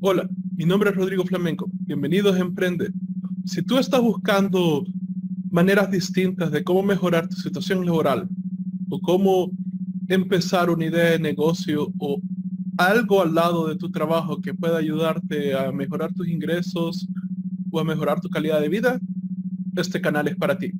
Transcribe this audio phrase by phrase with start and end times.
[0.00, 1.70] Hola, mi nombre es Rodrigo Flamenco.
[1.72, 2.92] Bienvenidos a Emprende.
[3.46, 4.84] Si tú estás buscando
[5.50, 8.28] maneras distintas de cómo mejorar tu situación laboral
[8.90, 9.50] o cómo
[10.08, 12.20] empezar una idea de negocio o
[12.76, 17.08] algo al lado de tu trabajo que pueda ayudarte a mejorar tus ingresos
[17.70, 19.00] o a mejorar tu calidad de vida,
[19.76, 20.72] este canal es para ti.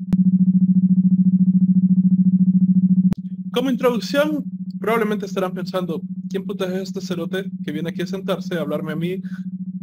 [3.51, 4.45] Como introducción,
[4.79, 8.93] probablemente estarán pensando, ¿quién puta es este cerote que viene aquí a sentarse a hablarme
[8.93, 9.21] a mí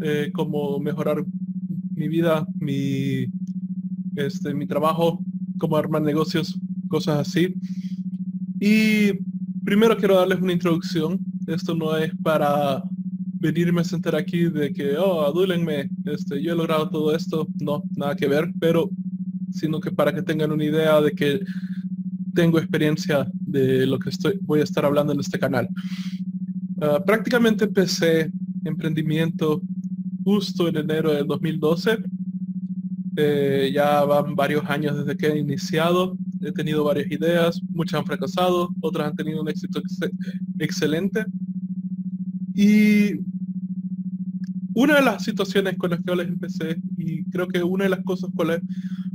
[0.01, 1.23] eh, cómo mejorar
[1.95, 3.27] mi vida, mi,
[4.15, 5.23] este, mi trabajo,
[5.57, 7.53] cómo armar negocios, cosas así?
[8.59, 9.13] Y
[9.63, 11.19] primero quiero darles una introducción.
[11.47, 12.83] Esto no es para
[13.35, 17.47] venirme a sentar aquí de que, oh, adúlenme, este, yo he logrado todo esto.
[17.61, 18.89] No, nada que ver, pero
[19.51, 21.41] sino que para que tengan una idea de que
[22.33, 25.69] tengo experiencia de lo que estoy, voy a estar hablando en este canal.
[26.85, 28.29] Ah, prácticamente empecé
[28.65, 29.61] emprendimiento
[30.25, 31.97] justo en enero del 2012.
[33.15, 36.17] Eh, ya van varios años desde que he iniciado.
[36.41, 39.81] He tenido varias ideas, muchas han fracasado, otras han tenido un éxito
[40.59, 41.25] excelente.
[42.53, 43.21] Y
[44.73, 48.03] una de las situaciones con las que les empecé, y creo que una de las
[48.03, 48.49] cosas con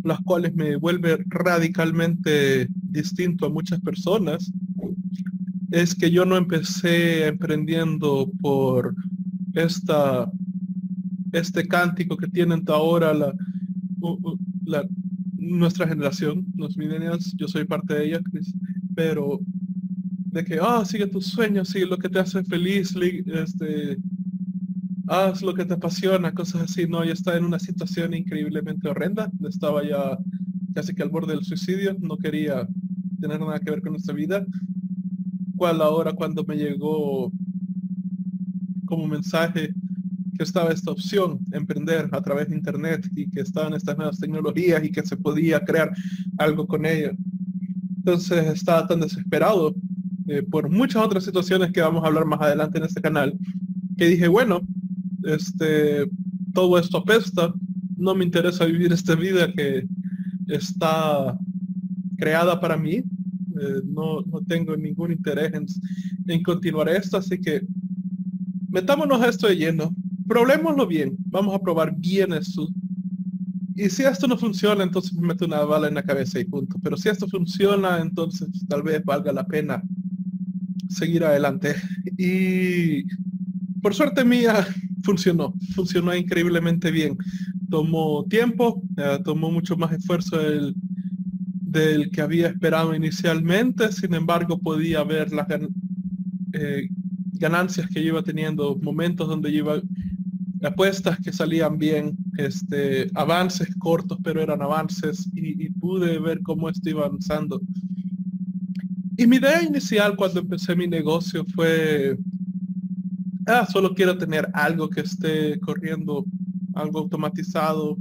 [0.05, 4.51] las cuales me vuelve radicalmente distinto a muchas personas,
[5.71, 8.95] es que yo no empecé emprendiendo por
[9.55, 10.31] esta,
[11.33, 13.35] este cántico que tienen ahora la,
[15.37, 18.21] nuestra generación, los millennials, yo soy parte de ella,
[18.95, 19.41] pero
[20.33, 22.95] de que, ah, sigue tus sueños, sigue lo que te hace feliz,
[23.27, 23.99] este,
[25.09, 26.87] haz lo que te apasiona, cosas así.
[26.87, 29.31] No, yo estaba en una situación increíblemente horrenda.
[29.49, 30.19] Estaba ya
[30.75, 31.97] casi que al borde del suicidio.
[32.01, 32.69] No quería
[33.21, 34.45] tener nada que ver con nuestra vida.
[35.59, 37.33] Cual ahora cuando me llegó
[38.87, 39.75] como mensaje
[40.37, 44.83] que estaba esta opción, emprender a través de internet y que estaban estas nuevas tecnologías
[44.85, 45.93] y que se podía crear
[46.39, 47.11] algo con ello.
[47.97, 49.75] Entonces estaba tan desesperado
[50.29, 53.37] eh, por muchas otras situaciones que vamos a hablar más adelante en este canal,
[53.97, 54.61] que dije, bueno,
[55.25, 56.09] este,
[56.55, 57.53] todo esto apesta,
[57.97, 59.87] no me interesa vivir esta vida que
[60.47, 61.37] está
[62.17, 63.03] creada para mí,
[63.61, 65.53] eh, no, no, tengo ningún interés
[66.27, 67.63] en, continuar esto, así que
[68.69, 69.95] metámonos esto de lleno,
[70.27, 72.69] probémoslo bien, vamos a probar bien esto.
[73.75, 76.77] Y si esto no funciona, entonces me meto una bala en la cabeza y punto.
[76.83, 79.83] Pero si esto funciona, entonces tal vez valga la pena
[80.89, 81.77] seguir adelante.
[82.19, 83.05] Y
[83.81, 84.67] por suerte mía,
[85.05, 87.17] funcionó, funcionó increíblemente bien.
[87.71, 90.75] Tomó tiempo, eh, tomó mucho más esfuerzo del,
[91.71, 95.47] del, que había esperado inicialmente, sin embargo podía ver las
[96.53, 96.89] eh,
[97.33, 99.81] ganancias que iba teniendo, momentos donde iba
[100.63, 106.91] apuestas que salían bien, este, avances cortos, pero eran avances y, pude ver cómo esto
[107.03, 107.61] avanzando.
[109.17, 112.17] Y mi idea inicial cuando empecé mi negocio fue
[113.49, 116.25] ah, solo quiero tener algo que esté corriendo,
[116.75, 117.97] algo automatizado,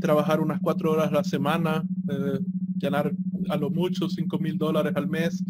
[0.00, 2.38] trabajar unas cuatro horas a la semana, eh,
[2.82, 3.12] ganar
[3.48, 5.42] a lo mucho cinco mil dólares al mes.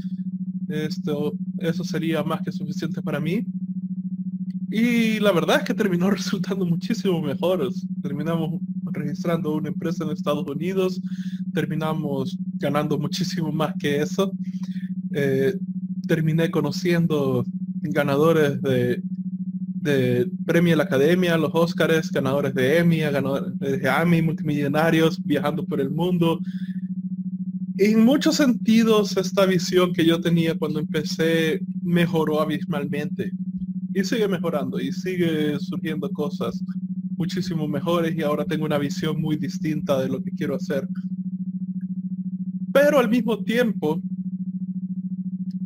[0.69, 3.45] Esto, eso sería más que suficiente para mí.
[4.71, 7.69] Y la verdad es que terminó resultando muchísimo mejor.
[8.03, 11.01] Terminamos registrando una empresa en Estados Unidos,
[11.53, 14.33] terminamos ganando muchísimo más que eso.
[15.15, 15.55] Eh,
[16.07, 17.45] terminé conociendo
[17.83, 19.03] ganadores de,
[19.83, 25.65] de premio a la academia, los Óscares, ganadores de Emmy, ganadores de Emmy, multimillonarios, viajando
[25.65, 26.39] por el mundo.
[27.79, 33.33] En muchos sentidos, esta visión que yo tenía cuando empecé mejoró abismalmente
[33.95, 36.63] y sigue mejorando y sigue surgiendo cosas
[37.17, 40.87] muchísimo mejores y ahora tengo una visión muy distinta de lo que quiero hacer.
[42.73, 44.03] Pero al mismo tiempo,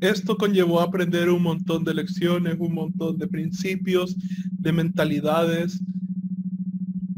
[0.00, 4.14] esto conllevó a aprender un montón de lecciones, un montón de principios,
[4.50, 5.80] de mentalidades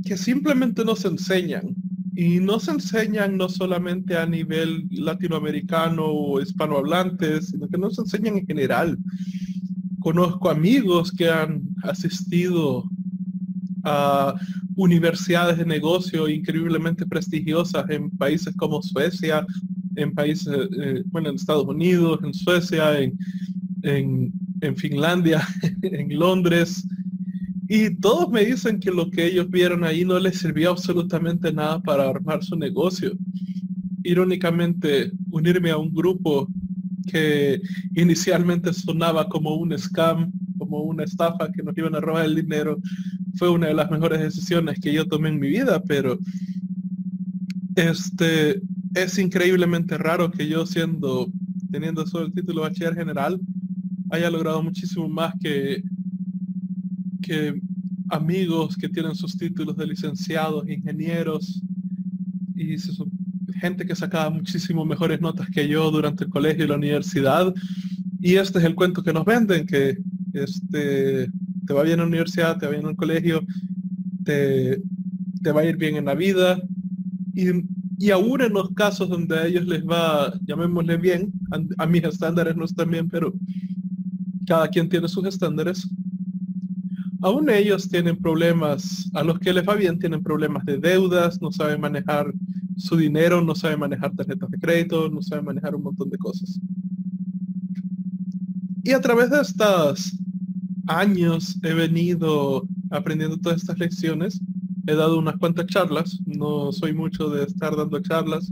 [0.05, 1.75] que simplemente no se enseñan.
[2.19, 8.01] Y no se enseñan no solamente a nivel latinoamericano o hispanohablante, sino que no se
[8.01, 8.99] enseñan en general.
[10.01, 12.83] Conozco amigos que han asistido
[13.85, 14.35] a
[14.75, 19.47] universidades de negocio increíblemente prestigiosas en países como Suecia,
[19.95, 23.17] en países, eh, bueno, en Estados Unidos, en Suecia, en,
[23.83, 25.47] en, Finlandia,
[25.83, 26.85] en Londres.
[27.69, 31.81] Y todos me dicen que lo que ellos vieron ahí no les sirvió absolutamente nada
[31.81, 33.13] para armar su negocio.
[34.03, 36.49] Irónicamente, unirme a un grupo
[37.07, 37.61] que
[37.95, 42.79] inicialmente sonaba como un scam como una estafa que nos iban a robar el dinero,
[43.37, 46.19] fue una de las mejores decisiones que yo tomé en mi vida, pero
[47.77, 48.61] este
[48.95, 51.31] es increíblemente raro que yo siendo,
[51.71, 53.41] teniendo solo el título de bachiller general,
[54.11, 55.83] haya logrado muchísimo más que,
[58.11, 61.63] amigos que tienen sus títulos de licenciados, ingenieros
[62.55, 62.77] y
[63.61, 67.55] gente que sacaba muchísimo mejores notas que yo durante el colegio y la universidad.
[68.21, 69.99] Y este es el cuento que nos venden, que
[70.33, 71.31] este,
[71.67, 73.45] te va bien en la universidad, te va bien en el colegio,
[74.25, 74.81] te,
[75.43, 76.61] te va a ir bien en la vida.
[77.35, 77.49] Y,
[77.99, 82.03] y, aún en los casos donde a ellos les va, llamémosle bien, a, a mis
[82.05, 83.33] estándares no están bien, pero
[84.47, 85.89] cada quien tiene sus estándares,
[87.23, 91.51] aún ellos tienen problemas, a los que les va bien tienen problemas de deudas, no
[91.51, 92.33] saben manejar
[92.77, 96.61] su dinero, no saben manejar tarjetas de crédito, no saben manejar un montón de cosas.
[98.85, 100.17] Y a través de estos
[100.87, 104.41] años he venido aprendiendo todas estas lecciones.
[104.87, 108.51] He dado unas cuantas charlas, no soy mucho de estar dando charlas.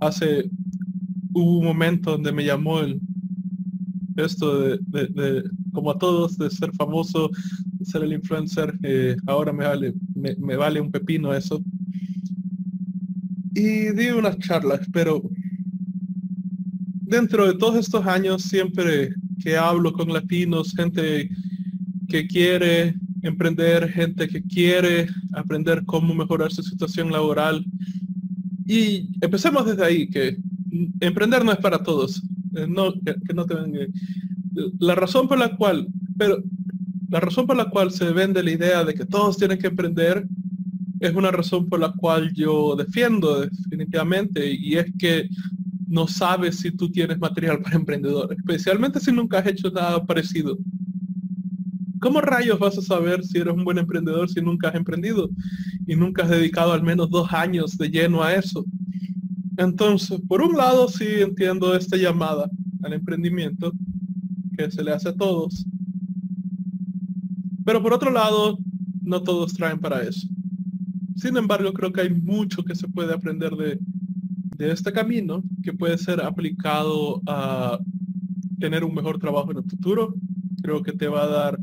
[0.00, 0.50] Hace
[1.32, 3.00] hubo un momento donde me llamó el
[4.16, 7.30] esto de, como a todos, de ser famoso,
[7.82, 11.62] ser el influencer, eh, ahora me vale, me, vale un pepino eso.
[13.54, 15.22] Y di unas charlas, pero
[17.02, 21.28] dentro de todos estos años, siempre que hablo con latinos, gente
[22.08, 27.64] que quiere emprender, gente que quiere aprender cómo mejorar su situación laboral.
[28.66, 30.36] Y empecemos desde ahí, que
[31.00, 32.22] emprender no es para todos.
[32.56, 33.54] Eh, no, que, no te.
[34.78, 36.42] La razón por la cual, pero
[37.10, 40.26] la razón por la cual se vende la idea de que todos tienen que emprender
[41.00, 45.28] es una razón por la cual yo defiendo definitivamente y es que
[45.88, 50.56] no sabes si tú tienes material para emprendedor, especialmente si nunca has hecho nada parecido.
[51.98, 55.28] ¿Cómo rayos vas a saber si eres un buen emprendedor si nunca has emprendido
[55.86, 58.64] y nunca has dedicado al menos dos años de lleno a eso?
[59.56, 62.48] Entonces, por un lado sí entiendo esta llamada
[62.82, 63.72] al emprendimiento
[64.56, 65.66] que se le hace a todos,
[67.70, 68.58] pero por otro lado,
[69.00, 70.26] no todos traen para eso.
[71.14, 73.78] Sin embargo, creo que hay mucho que se puede aprender de,
[74.58, 77.78] este camino que puede ser aplicado a
[78.58, 80.16] tener un mejor trabajo en el futuro.
[80.64, 81.60] Creo que te va a dar,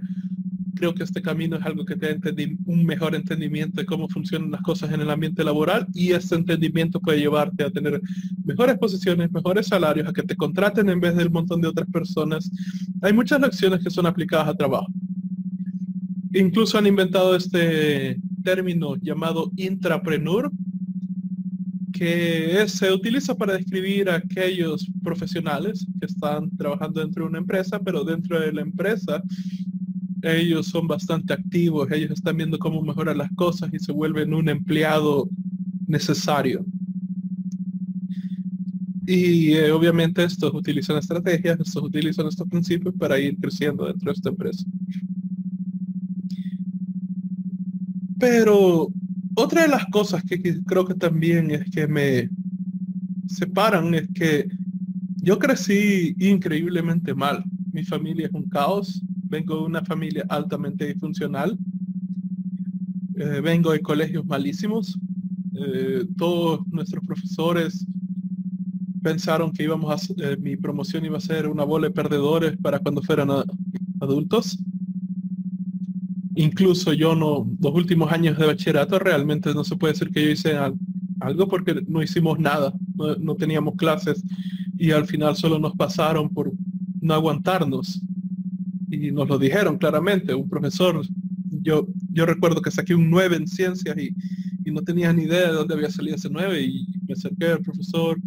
[0.75, 2.33] creo que este camino es algo que te da
[2.67, 7.01] un mejor entendimiento de cómo funcionan las cosas en el ambiente laboral y este entendimiento
[7.01, 8.01] puede llevarte a tener
[8.45, 12.49] mejores posiciones, mejores salarios, a que te contraten en vez del montón de otras personas.
[13.01, 14.87] Hay muchas lecciones que son aplicadas a trabajo
[16.37, 20.51] incluso han inventado este término llamado intrapreneur,
[21.93, 27.79] que se utiliza para describir a aquellos profesionales que están trabajando dentro de una empresa,
[27.79, 29.23] pero dentro de la empresa
[30.21, 34.49] ellos son bastante activos, ellos están viendo cómo mejorar las cosas y se vuelven un
[34.49, 35.29] empleado
[35.87, 36.65] necesario.
[39.05, 44.15] Y eh, obviamente estos utilizan estrategias, estos utilizan estos principios para ir creciendo dentro de
[44.15, 44.65] esta empresa.
[48.19, 48.89] Pero
[49.35, 52.29] otra de las cosas que creo que también es que me
[53.27, 54.47] separan es que
[55.17, 57.43] yo crecí increíblemente mal.
[57.71, 59.01] Mi familia es un caos.
[59.29, 61.57] Vengo de una familia altamente disfuncional.
[63.15, 64.97] Eh, vengo de colegios malísimos.
[65.53, 67.85] Eh, todos nuestros profesores
[69.03, 72.79] pensaron que íbamos a eh, mi promoción iba a ser una bola de perdedores para
[72.79, 73.29] cuando fueran
[73.99, 74.57] adultos
[76.37, 80.29] incluso yo no, los últimos años de bachillerato realmente no se puede decir que yo
[80.29, 80.55] hice
[81.19, 82.73] algo porque no hicimos nada,
[83.19, 84.23] no, teníamos clases
[84.77, 86.53] y al final solo nos pasaron por
[87.01, 88.01] no aguantarnos.
[88.89, 91.01] Y nos lo dijeron claramente, un profesor,
[91.49, 94.15] yo, yo recuerdo que saqué un 9 en ciencias y,
[94.71, 98.19] no tenía ni idea de dónde había salido ese 9 y me acerqué al profesor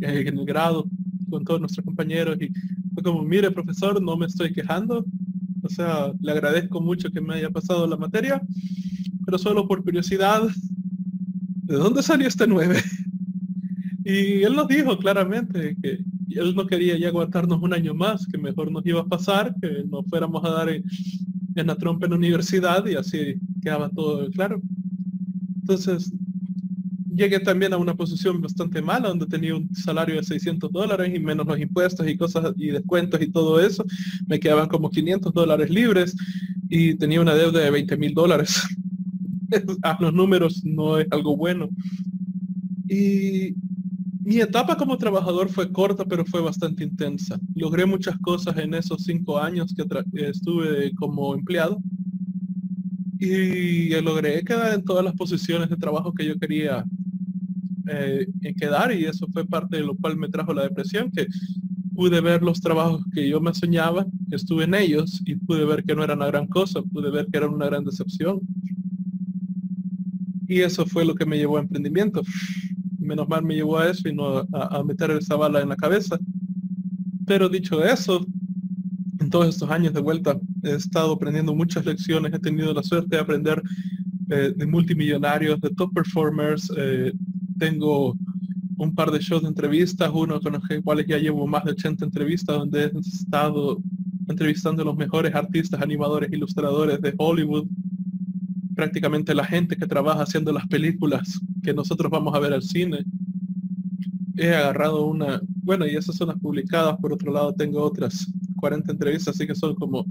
[0.00, 0.84] eh, en el grado
[1.30, 2.50] con todos nuestros compañeros y
[2.92, 5.06] fue como, mire profesor, no me estoy quejando,
[5.68, 8.40] o sea, le agradezco mucho que me haya pasado la materia,
[9.26, 10.42] pero solo por curiosidad,
[11.64, 12.82] ¿de dónde salió este 9?
[14.04, 15.98] Y él nos dijo claramente que
[16.30, 19.84] él no quería ya aguantarnos un año más, que mejor nos iba a pasar, que
[19.86, 20.82] nos fuéramos a dar en,
[21.56, 24.62] en la trompa en la universidad y así quedaba todo claro.
[25.60, 26.10] Entonces,
[27.18, 31.18] llegué también a una posición bastante mala, donde tenía un salario de 600 dólares y
[31.18, 33.84] menos los impuestos y cosas y descuentos y todo eso.
[34.26, 36.16] Me quedaban como 500 dólares libres
[36.68, 38.62] y tenía una deuda de 20 mil dólares.
[39.82, 41.68] a los números no es algo bueno.
[42.88, 43.54] Y
[44.22, 47.38] mi etapa como trabajador fue corta, pero fue bastante intensa.
[47.54, 49.84] Logré muchas cosas en esos cinco años que
[50.28, 51.82] estuve como empleado
[53.18, 56.84] y logré quedar en todas las posiciones de trabajo que yo quería
[57.90, 58.26] eh,
[58.58, 61.26] quedar y eso fue parte de lo cual me trajo la depresión, que
[61.94, 65.94] pude ver los trabajos que yo me soñaba, estuve en ellos y pude ver que
[65.94, 68.40] no era una gran cosa, pude ver que era una gran decepción.
[70.46, 72.22] Y eso fue lo que me llevó a emprendimiento.
[72.98, 75.76] Menos mal me llevó a eso y no a, a meter esa bala en la
[75.76, 76.18] cabeza.
[77.26, 78.24] Pero dicho eso,
[79.20, 83.16] en todos estos años de vuelta he estado aprendiendo muchas lecciones, he tenido la suerte
[83.16, 83.62] de aprender
[84.30, 86.70] eh, de multimillonarios, de top performers.
[86.76, 87.12] Eh,
[87.58, 88.16] tengo
[88.78, 92.04] un par de shows de entrevistas, uno con los cuales ya llevo más de 80
[92.04, 93.82] entrevistas, donde he estado
[94.28, 97.66] entrevistando a los mejores artistas, animadores, ilustradores de Hollywood,
[98.76, 103.04] prácticamente la gente que trabaja haciendo las películas que nosotros vamos a ver al cine.
[104.36, 108.92] He agarrado una, bueno, y esas son las publicadas, por otro lado tengo otras 40
[108.92, 110.06] entrevistas, así que son como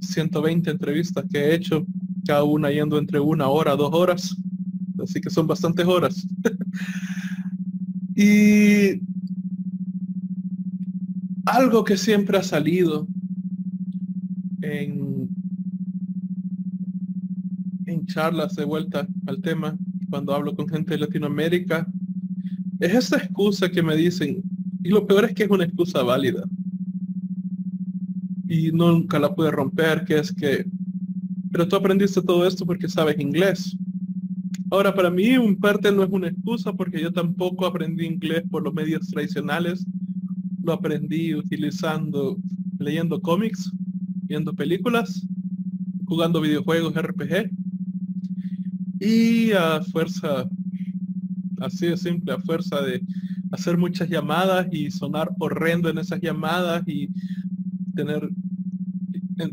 [0.00, 1.86] 120 eh, entrevistas que he hecho,
[2.26, 4.36] cada una yendo entre una hora, dos horas,
[5.02, 6.26] así que son bastantes horas.
[8.16, 9.00] y
[11.46, 13.06] algo que siempre ha salido
[14.62, 15.28] en,
[17.86, 19.76] en charlas de vuelta al tema,
[20.10, 21.86] cuando hablo con gente de Latinoamérica,
[22.80, 24.42] es esta excusa que me dicen,
[24.82, 26.44] y lo peor es que es una excusa válida
[28.48, 30.66] y nunca la pude romper, que es que,
[31.50, 33.76] pero tú aprendiste todo esto porque sabes inglés.
[34.74, 38.64] Ahora, para mí, un parte no es una excusa porque yo tampoco aprendí inglés por
[38.64, 39.86] los medios tradicionales.
[40.64, 42.36] Lo aprendí utilizando,
[42.80, 43.70] leyendo cómics,
[44.22, 45.24] viendo películas,
[46.06, 47.52] jugando videojuegos RPG.
[48.98, 50.50] Y a fuerza,
[51.60, 53.00] así de simple, a fuerza de
[53.52, 57.10] hacer muchas llamadas y sonar horrendo en esas llamadas y
[57.94, 58.28] tener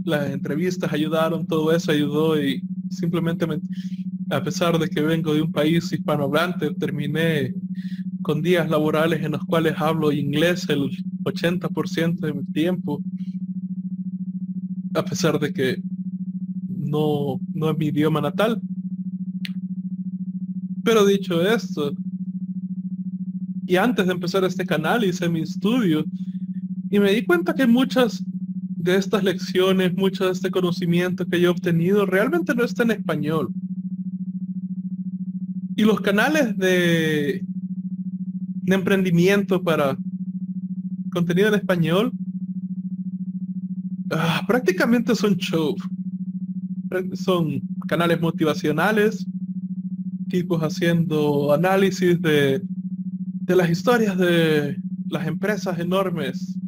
[0.03, 3.45] las entrevistas ayudaron, todo eso ayudó y simplemente
[4.31, 7.53] a pesar de que vengo de un país hispanohablante, terminé
[8.21, 10.89] con días laborales en los cuales hablo inglés el
[11.23, 13.03] 80% de mi tiempo,
[14.93, 15.81] a pesar de que
[16.69, 18.61] no, no es mi idioma natal.
[20.83, 21.93] Pero dicho esto,
[23.67, 26.05] y antes de empezar este canal hice mi estudio
[26.89, 28.23] y me di cuenta que muchas
[28.75, 32.91] de estas lecciones, mucho de este conocimiento que yo he obtenido realmente no está en
[32.91, 33.53] español.
[35.81, 37.43] Y los canales de,
[38.61, 39.97] de emprendimiento para
[41.11, 42.11] contenido en español
[44.11, 45.75] ah, prácticamente son show.
[47.13, 49.25] Son canales motivacionales,
[50.29, 52.61] tipos haciendo análisis de,
[53.47, 54.77] de las historias de
[55.09, 56.59] las empresas enormes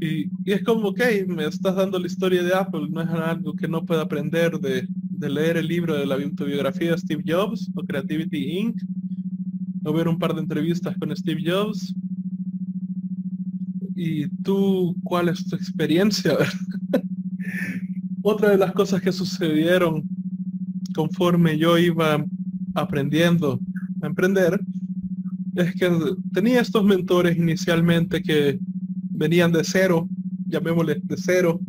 [0.00, 3.68] y, es como, ok, me estás dando la historia de Apple, no es algo que
[3.68, 4.58] no pueda aprender
[5.18, 8.82] de, leer el libro de la autobiografía de Steve Jobs o Creativity Inc.
[9.84, 11.94] O ver un par de entrevistas con Steve Jobs.
[13.94, 16.36] ¿Y tú cuál es tu experiencia?
[18.22, 20.02] Otra de las cosas que sucedieron
[20.94, 22.24] conforme yo iba
[22.74, 23.60] aprendiendo
[24.02, 24.60] a emprender
[25.56, 25.90] es que
[26.32, 28.58] tenía estos mentores inicialmente que
[29.10, 30.08] venían de cero,
[30.46, 31.60] llamémosle de cero.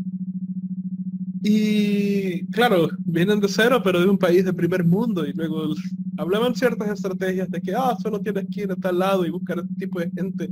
[1.43, 5.25] Y claro, vienen de cero, pero de un país de primer mundo.
[5.25, 5.73] Y luego
[6.17, 9.59] hablaban ciertas estrategias de que, ah, solo tienes que ir a tal lado y buscar
[9.59, 10.49] este tipo de gente.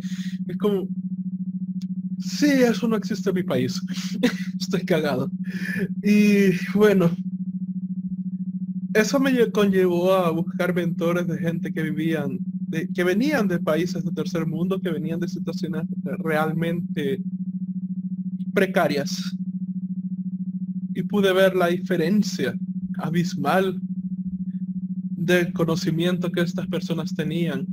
[0.48, 0.88] Es como,
[2.20, 3.82] sí, eso no existe en mi país.
[4.60, 5.30] Estoy cagado.
[6.04, 7.10] Y bueno,
[8.94, 12.40] eso me conllevó a buscar mentores de gente que vivían
[12.94, 17.22] que venían de países de tercer mundo, que venían de situaciones realmente
[18.54, 19.36] precarias.
[20.96, 22.56] Y pude ver la diferencia
[22.98, 23.80] abismal
[25.26, 27.68] del conocimiento que estas personas tenían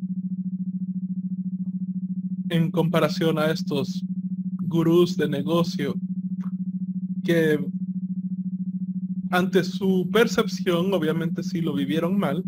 [2.51, 4.05] en comparación a estos
[4.63, 5.95] gurús de negocio
[7.25, 7.59] que
[9.31, 12.43] ante su percepción, obviamente sí lo vivieron mal,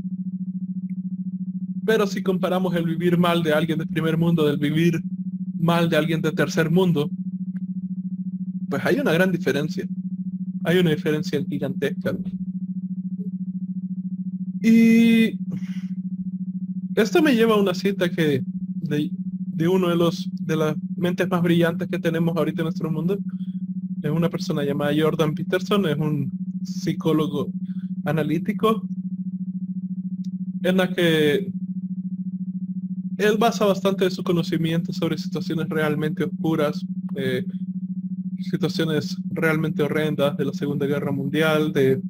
[1.87, 5.03] pero si comparamos el vivir mal de alguien de primer mundo del vivir
[5.59, 7.11] mal de alguien de tercer mundo,
[8.69, 9.87] pues hay una gran diferencia.
[10.65, 12.17] Hay una diferencia gigantesca.
[14.63, 15.39] Y
[16.97, 18.43] esto me lleva a una cita que
[18.81, 23.19] de, uno de los de las mentes más brillantes que tenemos ahorita en nuestro mundo.
[24.03, 26.31] Es una persona llamada Jordan Peterson, es un
[26.63, 27.51] psicólogo
[28.05, 28.87] analítico
[30.63, 31.53] en la que
[33.19, 36.85] él basa bastante de su conocimiento sobre situaciones realmente oscuras,
[37.17, 37.45] eh,
[38.41, 42.01] situaciones realmente horrendas de la Segunda Guerra Mundial, de,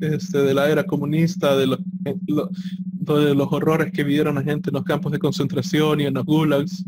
[0.00, 4.84] este, de la era comunista, de, de los horrores que vivieron la gente en los
[4.84, 6.84] campos de concentración y en los gulags.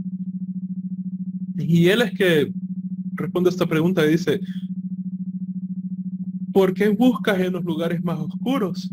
[1.58, 2.52] Y él es que
[3.14, 4.40] responde a esta pregunta y dice,
[6.52, 8.90] ¿por qué buscas en los lugares más oscuros?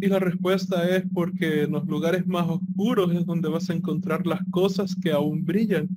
[0.00, 4.26] Y la respuesta es porque en los lugares más oscuros es donde vas a encontrar
[4.26, 5.88] las cosas que aún brillan.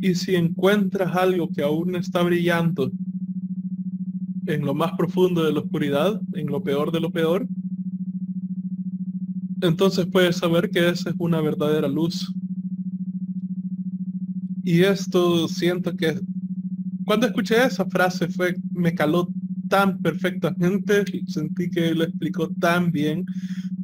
[0.00, 2.90] Y si encuentras algo que aún está brillando
[4.46, 7.46] en lo más profundo de la oscuridad, en lo peor de lo peor,
[9.62, 12.32] entonces puedes saber que esa es una verdadera luz.
[14.62, 16.20] Y esto siento que
[17.04, 19.28] cuando escuché esa frase fue, me caló
[19.68, 23.24] tan perfectamente, sentí que lo explicó tan bien,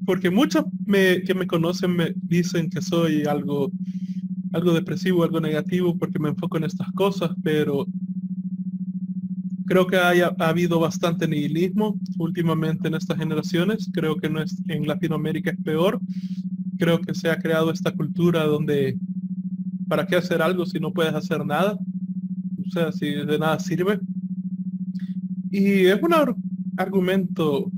[0.05, 3.71] porque muchos que me conocen me dicen que soy algo,
[4.53, 7.87] algo depresivo, algo negativo, porque me enfoco en estas cosas, pero
[9.67, 14.61] creo que haya, ha habido bastante nihilismo últimamente en estas generaciones, creo que no es,
[14.69, 16.01] en Latinoamérica es peor,
[16.79, 18.99] creo que se ha creado esta cultura donde
[19.93, 21.79] ¿para qué hacer algo si no puedes hacer nada?
[22.67, 24.01] O sea, si de nada sirve.
[25.51, 26.15] Y es un
[26.79, 27.71] argumento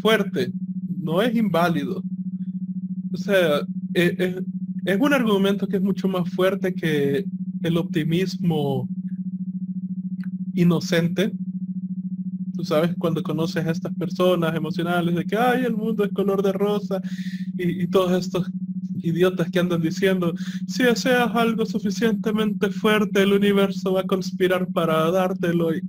[0.00, 0.52] fuerte,
[0.96, 2.04] no es inválido.
[3.12, 3.62] O sea,
[3.94, 4.44] e-, e-,
[4.86, 7.24] es, un argumento que es mucho más fuerte que
[7.62, 8.88] el optimismo
[10.54, 11.32] inocente.
[12.54, 16.42] Tú sabes, cuando conoces a estas personas emocionales de que, ay, el mundo es color
[16.42, 17.02] de rosa
[17.58, 18.50] y, y todos estos
[19.02, 20.34] idiotas que andan diciendo,
[20.66, 25.74] si deseas algo suficientemente fuerte, el universo va a conspirar para dártelo.
[25.74, 25.82] Y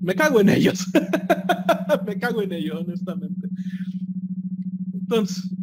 [0.00, 0.86] me cago en ellos.
[2.06, 3.48] me cago en ellos, honestamente.
[4.92, 5.55] Entonces,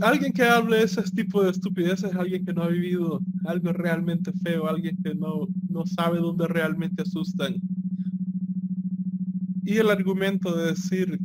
[0.00, 4.32] alguien que hable ese tipo de estupideces es alguien que no ha vivido algo realmente
[4.32, 7.54] feo, alguien que no, no sabe dónde realmente asustan.
[9.64, 11.18] Y el argumento de decir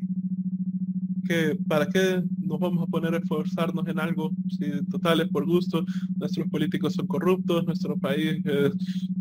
[1.28, 5.46] que para qué nos vamos a poner a esforzarnos en algo si total es por
[5.46, 8.72] gusto, nuestros políticos son corruptos, nuestro país es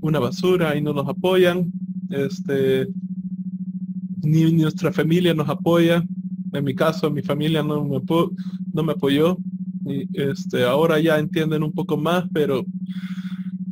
[0.01, 1.73] una basura y no nos apoyan,
[2.11, 2.87] este,
[4.23, 6.05] ni nuestra familia nos apoya.
[6.57, 9.37] En mi caso, mi familia no me, apoyó.
[9.85, 12.65] Y este, ahora ya entienden un poco más, pero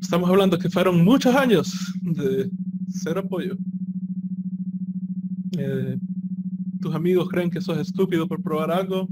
[0.00, 2.50] estamos hablando que fueron muchos años de
[2.88, 3.56] ser apoyo.
[5.56, 5.96] Eh,
[6.80, 9.08] tus amigos creen que sos estúpido por probar algo,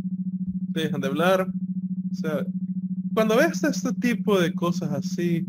[0.69, 1.49] dejan de hablar.
[2.11, 2.45] O sea,
[3.15, 5.47] cuando ves este tipo de cosas así,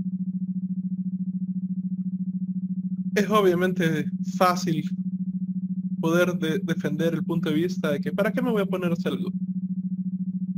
[3.15, 4.05] es obviamente
[4.37, 4.89] fácil
[6.03, 8.93] poder defender el punto de vista de que ¿para qué me voy a poner a
[8.93, 9.13] hacer?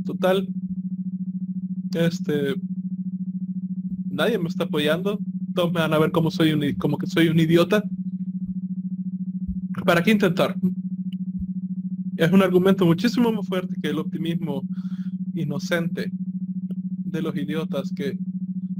[0.04, 0.44] Total,
[1.94, 2.56] este,
[4.10, 5.20] nadie me está apoyando,
[5.54, 7.84] todos me van a ver como soy un, como que soy un idiota.
[9.84, 10.56] ¿Para qué intentar?
[12.16, 14.64] Es un argumento muchísimo más fuerte que el optimismo
[15.32, 16.10] inocente
[17.04, 18.18] de los idiotas que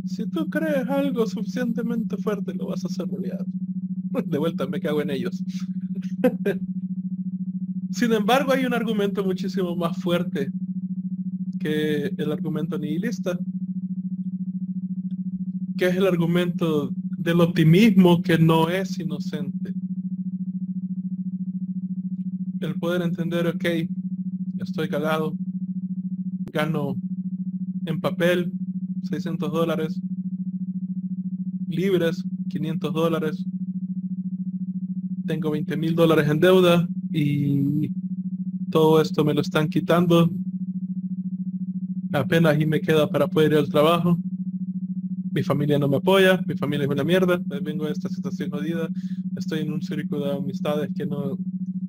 [0.05, 3.46] si tú crees algo suficientemente fuerte lo vas a hacer realidad.
[4.26, 5.40] de vuelta me cago en ellos.
[7.90, 10.50] Sin embargo, hay un argumento muchísimo más fuerte
[11.59, 13.38] que el argumento nihilista,
[15.76, 19.74] que es el argumento del optimismo que no es inocente.
[22.61, 23.64] El poder entender, ok,
[24.59, 25.37] estoy cagado,
[26.52, 26.96] gano
[27.87, 28.52] en papel
[29.04, 30.00] 600 dólares,
[31.68, 33.44] libres 500 dólares,
[35.27, 37.91] tengo 20 mil dólares en deuda y
[38.71, 40.31] todo esto me lo están quitando.
[42.12, 44.19] Apenas y me queda para poder ir al trabajo.
[45.33, 48.89] Mi familia no me apoya, mi familia es una mierda, vengo de esta situación jodida,
[49.37, 51.37] estoy en un círculo de amistades que no,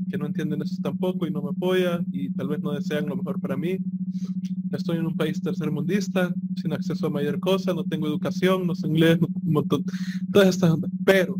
[0.10, 3.16] que no entienden eso tampoco y no me apoya y tal vez no desean lo
[3.16, 3.78] mejor para mí.
[4.74, 8.88] Estoy en un país tercermundista, sin acceso a mayor cosa, no tengo educación, no sé
[8.88, 11.40] inglés, no, todas estas, pero,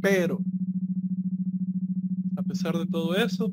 [0.00, 0.40] pero,
[2.56, 3.52] pesar de todo eso,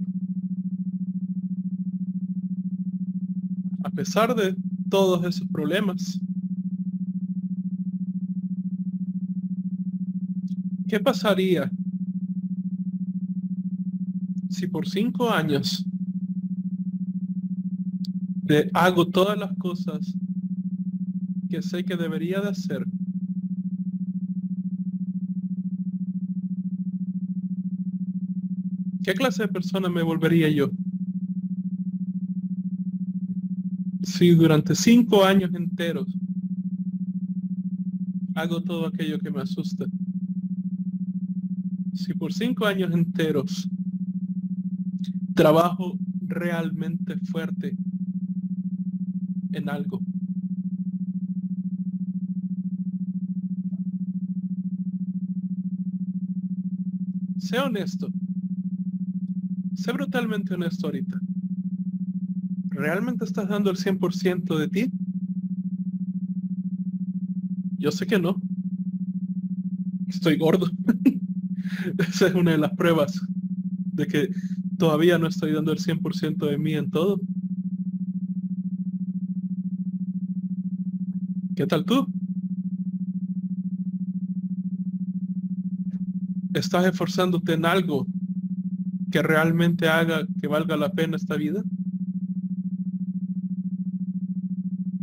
[3.84, 4.56] a pesar de
[4.90, 6.22] todos esos problemas,
[10.88, 11.70] ¿qué pasaría
[14.50, 15.86] si por cinco años
[18.74, 20.16] hago todas las cosas
[21.50, 22.86] que sé que debería de hacer
[29.04, 30.72] ¿Qué clase de persona me volvería yo?
[34.02, 36.08] Si durante cinco años enteros
[38.36, 39.86] hago todo aquello que me asusta.
[41.94, 43.70] Si por cinco años enteros
[45.36, 47.76] trabajo realmente fuerte
[49.52, 50.00] en algo.
[57.38, 58.08] Sé honesto.
[59.76, 61.20] Sé brutalmente honesto ahorita.
[62.70, 64.92] ¿Realmente estás dando el 100% de ti?
[67.78, 68.42] Yo sé que no.
[70.08, 70.70] Estoy gordo.
[71.98, 73.20] Esa es una de las pruebas
[73.94, 74.30] de que
[74.78, 77.20] todavía no estoy dando el 100% de mí en todo.
[81.56, 82.08] ¿Qué tal tú?
[86.54, 88.08] ¿Estás esforzándote en algo
[89.14, 91.62] que realmente haga que valga la pena esta vida?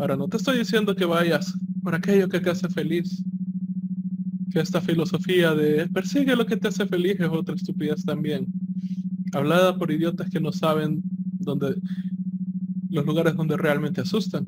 [0.01, 3.23] Ahora, no te estoy diciendo que vayas por aquello que te hace feliz.
[4.51, 8.47] Que esta filosofía de persigue lo que te hace feliz es otra estupidez también.
[9.33, 11.05] Hablada por idiotas que no saben
[11.39, 11.77] dónde
[12.89, 14.45] los lugares donde realmente asustan.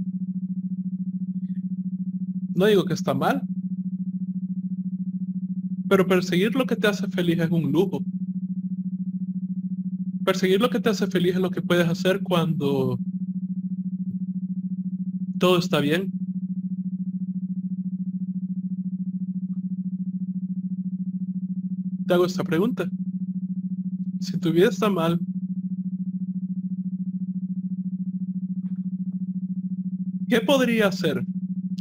[2.57, 3.43] No digo que está mal,
[5.89, 8.03] pero perseguir lo que te hace feliz es un lujo.
[10.25, 12.99] Perseguir lo que te hace feliz es lo que puedes hacer cuando
[15.39, 16.13] todo está bien.
[22.07, 22.89] Te hago esta pregunta.
[24.21, 25.19] Si tu vida está mal,
[30.29, 31.25] ¿qué podría hacer?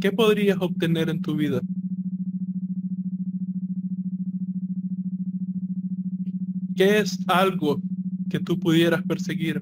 [0.00, 1.60] ¿Qué podrías obtener en tu vida?
[6.74, 7.80] ¿Qué es algo
[8.32, 9.60] que tú pudieras perseguir?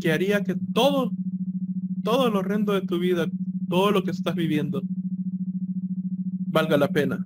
[0.00, 1.12] Que haría que todo,
[2.02, 3.28] todo lo horrendo de tu vida,
[3.68, 4.82] todo lo que estás viviendo,
[6.48, 7.24] valga la pena.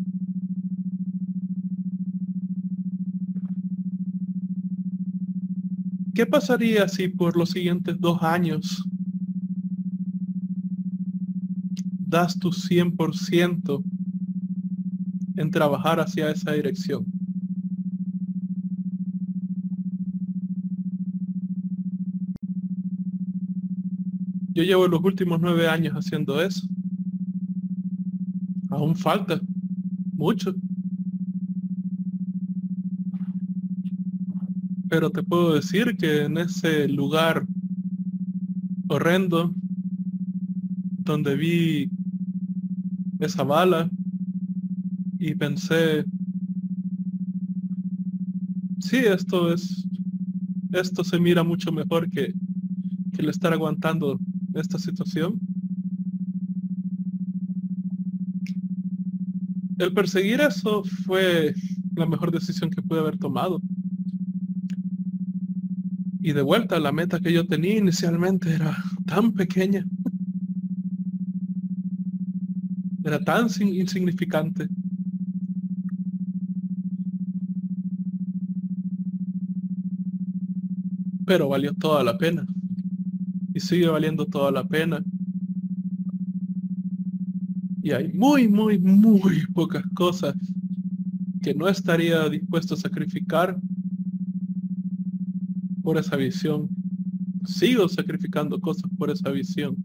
[6.14, 8.84] ¿Qué pasaría si por los siguientes dos años
[11.98, 13.82] das tu 100%
[15.36, 17.17] en trabajar hacia esa dirección?
[24.58, 26.66] Yo llevo los últimos nueve años haciendo eso.
[28.70, 29.40] Aún falta
[30.14, 30.52] mucho.
[34.88, 37.46] Pero te puedo decir que en ese lugar
[38.88, 39.54] horrendo
[41.04, 41.88] donde vi
[43.20, 43.88] esa bala
[45.20, 46.04] y pensé,
[48.80, 49.86] sí, esto es,
[50.72, 52.34] esto se mira mucho mejor que,
[53.12, 54.18] que el estar aguantando
[54.60, 55.40] esta situación.
[59.78, 61.54] El perseguir eso fue
[61.94, 63.60] la mejor decisión que pude haber tomado.
[66.20, 69.84] Y de vuelta, la meta que yo tenía inicialmente era tan pequeña.
[73.04, 74.68] Era tan insignificante.
[81.24, 82.44] Pero valió toda la pena.
[83.54, 85.02] Y sigue valiendo toda la pena.
[87.82, 90.34] Y hay muy, muy, muy pocas cosas
[91.42, 93.58] que no estaría dispuesto a sacrificar
[95.82, 96.68] por esa visión.
[97.44, 99.76] Sigo sacrificando cosas por esa visión.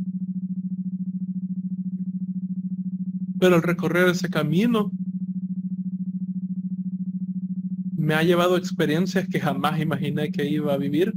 [3.40, 4.92] Pero al recorrer ese camino
[8.04, 11.14] me ha llevado experiencias que jamás imaginé que iba a vivir.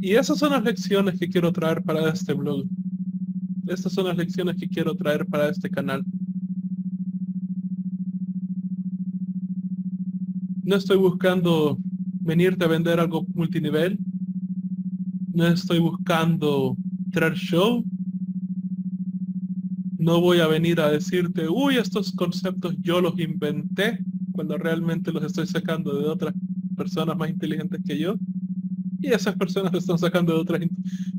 [0.00, 2.64] Y esas son las lecciones que quiero traer para este blog.
[3.66, 6.02] Estas son las lecciones que quiero traer para este canal.
[10.64, 11.78] No estoy buscando
[12.20, 13.98] venirte a vender algo multinivel.
[15.34, 16.76] No estoy buscando
[17.12, 17.84] traer show.
[19.98, 23.98] No voy a venir a decirte, uy, estos conceptos yo los inventé,
[24.32, 26.34] cuando realmente los estoy sacando de otras
[26.74, 28.16] personas más inteligentes que yo.
[29.00, 30.60] Y esas personas los están sacando de otras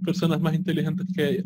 [0.03, 1.45] personas más inteligentes que ellas.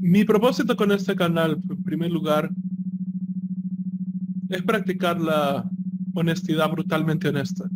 [0.00, 2.50] Mi propósito con este canal, en primer lugar,
[4.50, 5.68] es practicar la
[6.14, 7.68] honestidad brutalmente honesta.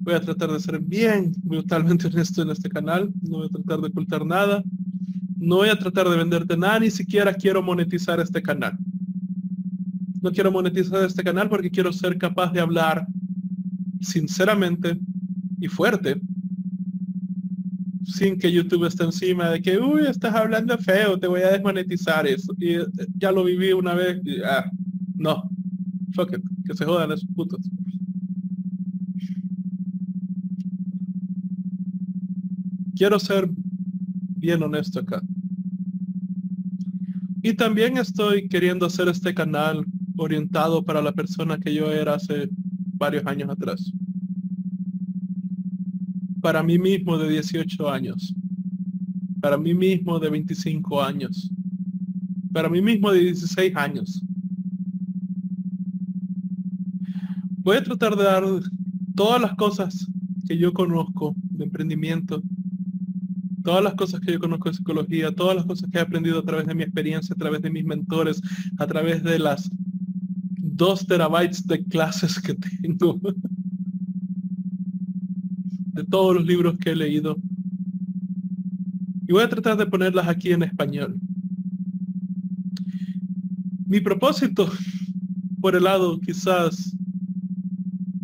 [0.00, 3.12] Voy a tratar de ser bien brutalmente honesto en este canal.
[3.22, 4.62] No voy a tratar de ocultar nada.
[5.36, 8.78] No voy a tratar de venderte nada, ni siquiera quiero monetizar este canal.
[10.22, 13.06] No quiero monetizar este canal porque quiero ser capaz de hablar
[14.00, 14.98] sinceramente
[15.58, 16.20] y fuerte
[18.04, 22.26] sin que YouTube esté encima de que, uy, estás hablando feo, te voy a desmonetizar
[22.26, 22.52] eso.
[22.58, 24.70] Y eh, ya lo viví una vez ah,
[25.16, 25.48] no,
[26.12, 27.60] fuck it, que se jodan esos putos.
[32.96, 33.48] Quiero ser
[34.36, 35.22] bien honesto acá.
[37.42, 39.86] Y también estoy queriendo hacer este canal
[40.20, 42.50] orientado para la persona que yo era hace
[42.94, 43.90] varios años atrás.
[46.42, 48.34] Para mí mismo de 18 años,
[49.40, 51.50] para mí mismo de 25 años,
[52.52, 54.22] para mí mismo de 16 años.
[57.62, 58.44] Voy a tratar de dar
[59.14, 60.06] todas las cosas
[60.46, 62.42] que yo conozco de emprendimiento,
[63.64, 66.44] todas las cosas que yo conozco de psicología, todas las cosas que he aprendido a
[66.44, 68.42] través de mi experiencia, a través de mis mentores,
[68.78, 69.70] a través de las
[70.80, 73.20] dos terabytes de clases que tengo.
[75.92, 77.36] de todos los libros que he leído.
[79.28, 81.20] Y voy a tratar de ponerlas aquí en español.
[83.86, 84.70] Mi propósito,
[85.60, 86.96] por el lado quizás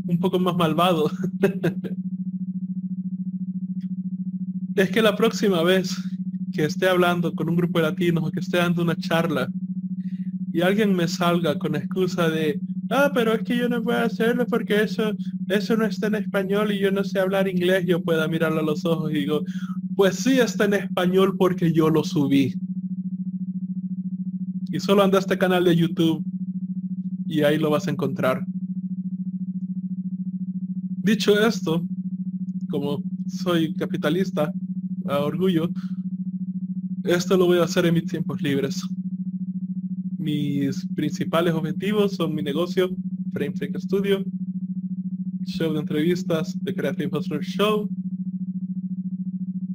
[0.07, 1.11] un poco más malvado,
[4.77, 5.95] es que la próxima vez
[6.55, 9.51] que esté hablando con un grupo de latinos o que esté dando una charla
[10.57, 14.47] y alguien me salga con excusa de, ah, pero es que yo no puedo hacerlo
[14.47, 15.13] porque eso,
[15.51, 18.63] eso no está en español y yo no sé hablar inglés, yo pueda mirarlo a
[18.63, 19.43] los ojos y digo,
[19.97, 22.55] pues sí está en español porque yo lo subí.
[24.73, 26.25] Y solo anda a este canal de YouTube
[27.27, 28.43] y ahí lo vas a encontrar.
[31.03, 31.85] Dicho esto,
[32.71, 34.51] como soy capitalista
[35.07, 35.69] a orgullo,
[37.05, 38.83] esto lo voy a hacer en mis tiempos libres
[40.27, 42.91] mis principales objetivos son mi negocio,
[43.33, 44.25] Frame Studio,
[45.45, 47.89] show de entrevistas, The Creative Hustler Show,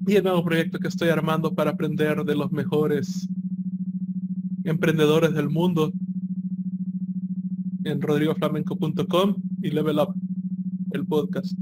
[0.07, 3.29] y el nuevo proyecto que estoy armando para aprender de los mejores
[4.65, 5.93] emprendedores del mundo
[7.85, 10.13] en rodrigoflamenco.com y Level Up,
[10.91, 11.57] el podcast.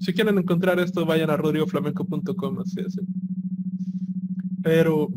[0.00, 2.98] Si quieren encontrar esto, vayan a rodrigoflamenco.com, así es.
[4.62, 5.10] Pero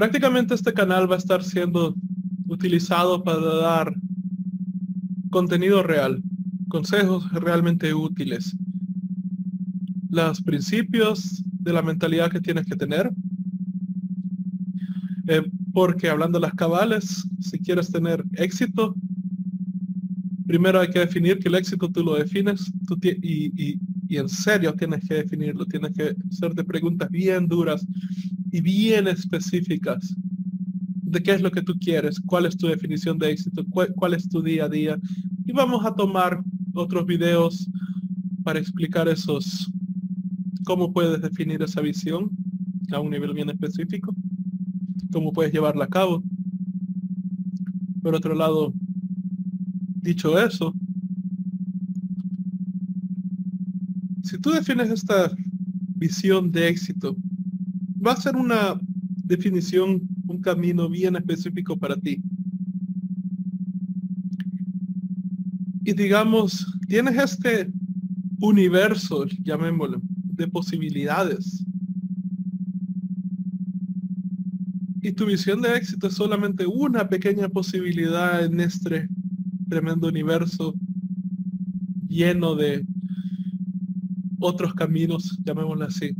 [0.00, 1.94] prácticamente este canal va a estar siendo
[2.48, 3.94] utilizado para dar
[5.28, 6.22] contenido real,
[6.68, 8.56] consejos realmente útiles,
[10.08, 13.10] los principios de la mentalidad que tienes que tener,
[15.28, 15.42] eh,
[15.74, 18.94] porque hablando de las cabales, si quieres tener éxito,
[20.46, 25.06] primero hay que definir que el éxito tú lo defines y, y en serio tienes
[25.06, 27.86] que definirlo, tienes que hacerte preguntas bien duras
[28.52, 30.14] y bien específicas
[31.10, 34.28] de qué es lo que tú quieres, cuál es tu definición de éxito, cuál, es
[34.28, 34.98] tu día a día.
[35.44, 36.42] Y vamos a tomar
[36.74, 37.68] otros videos
[38.44, 39.70] para explicar esos,
[40.64, 42.30] cómo puedes definir esa visión
[42.92, 44.14] a un nivel bien específico,
[45.12, 46.22] cómo puedes llevarla a cabo.
[48.02, 48.72] Por otro lado,
[50.02, 50.74] dicho eso,
[54.22, 55.30] si tú defines esta
[55.96, 57.16] visión de éxito
[58.04, 58.78] va a ser una
[59.24, 62.22] definición, un camino bien específico para ti.
[65.84, 67.70] Y digamos, tienes este
[68.40, 71.64] universo, llamémoslo, de posibilidades.
[75.02, 79.08] Y tu visión de éxito es solamente una pequeña posibilidad en este
[79.68, 80.74] tremendo universo
[82.08, 82.84] lleno de
[84.40, 86.14] otros caminos, llamémoslo así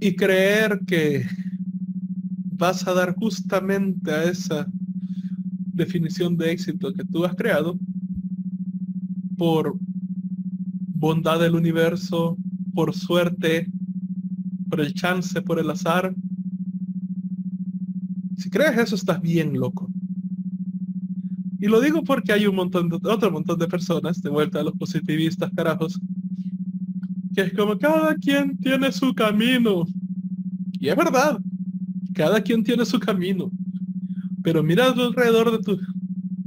[0.00, 1.26] y creer que
[2.56, 4.66] vas a dar justamente a esa
[5.72, 7.78] definición de éxito que tú has creado
[9.36, 9.76] por
[10.94, 12.36] bondad del universo,
[12.74, 13.70] por suerte,
[14.68, 16.14] por el chance, por el azar.
[18.36, 19.88] Si crees eso, estás bien loco.
[21.60, 24.64] Y lo digo porque hay un montón de, otro montón de personas, de vuelta a
[24.64, 26.00] los positivistas, carajos,
[27.42, 29.84] es como cada quien tiene su camino.
[30.72, 31.38] Y es verdad,
[32.14, 33.50] cada quien tiene su camino.
[34.42, 35.78] Pero mira alrededor de tu,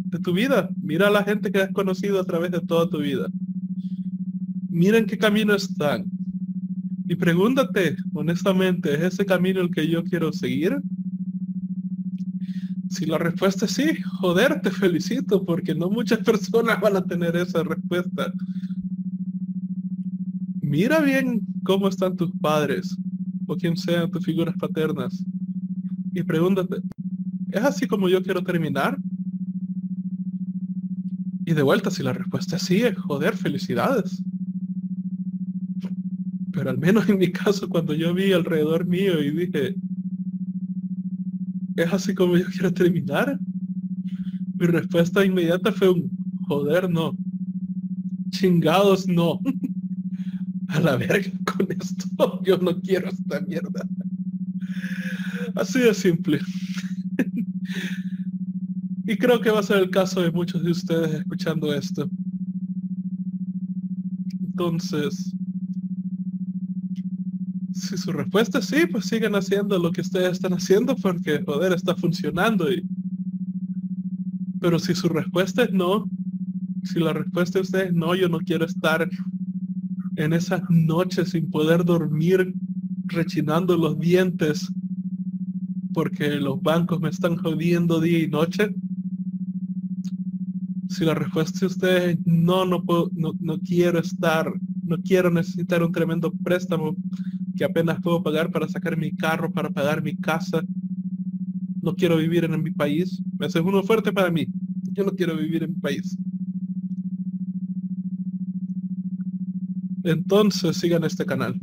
[0.05, 2.99] de tu vida, mira a la gente que has conocido a través de toda tu
[2.99, 3.27] vida.
[4.69, 6.05] Mira en qué camino están.
[7.07, 10.81] Y pregúntate, honestamente, ¿es ese camino el que yo quiero seguir?
[12.91, 17.35] si la respuesta es sí, joder, te felicito, porque no muchas personas van a tener
[17.35, 18.33] esa respuesta.
[20.71, 22.97] Mira bien cómo están tus padres
[23.45, 25.21] o quien sean tus figuras paternas
[26.13, 26.77] y pregúntate,
[27.49, 28.97] ¿es así como yo quiero terminar?
[31.45, 34.23] Y de vuelta, si la respuesta es sí, joder, felicidades.
[36.53, 39.75] Pero al menos en mi caso, cuando yo vi alrededor mío y dije,
[41.75, 43.37] ¿es así como yo quiero terminar?
[44.57, 46.09] Mi respuesta inmediata fue un,
[46.47, 47.13] joder, no.
[48.29, 49.41] Chingados, no.
[50.71, 52.41] A la verga con esto.
[52.45, 53.85] Yo no quiero esta mierda.
[55.55, 56.39] Así de simple.
[59.05, 62.09] y creo que va a ser el caso de muchos de ustedes escuchando esto.
[64.41, 65.35] Entonces,
[67.73, 71.73] si su respuesta es sí, pues sigan haciendo lo que ustedes están haciendo porque, joder,
[71.73, 72.71] está funcionando.
[72.71, 72.87] Y...
[74.61, 76.09] Pero si su respuesta es no,
[76.83, 79.09] si la respuesta de ustedes es no, yo no quiero estar
[80.15, 82.53] en esas noches sin poder dormir,
[83.05, 84.71] rechinando los dientes,
[85.93, 88.73] porque los bancos me están jodiendo día y noche.
[90.89, 94.51] Si la respuesta de ustedes es no, no puedo, no, no quiero estar,
[94.83, 96.95] no quiero necesitar un tremendo préstamo
[97.55, 100.61] que apenas puedo pagar para sacar mi carro, para pagar mi casa.
[101.81, 103.21] No quiero vivir en mi país.
[103.39, 104.47] Ese es uno fuerte para mí.
[104.93, 106.17] Yo no quiero vivir en mi país.
[110.03, 111.59] Entonces sigan este canal.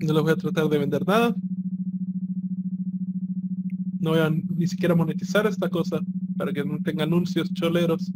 [0.00, 1.34] No les voy a tratar de vender nada.
[4.00, 6.00] No voy a ni siquiera monetizar esta cosa
[6.36, 8.12] para que no tenga anuncios choleros.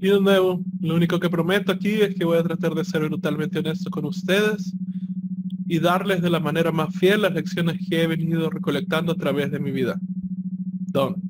[0.00, 3.08] Y de nuevo, lo único que prometo aquí es que voy a tratar de ser
[3.08, 4.74] brutalmente honesto con ustedes
[5.66, 9.50] y darles de la manera más fiel las lecciones que he venido recolectando a través
[9.50, 9.98] de mi vida.
[10.92, 11.23] Don.